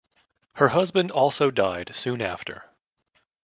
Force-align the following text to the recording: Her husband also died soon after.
Her 0.55 0.69
husband 0.69 1.11
also 1.11 1.51
died 1.51 1.93
soon 1.93 2.23
after. 2.23 2.63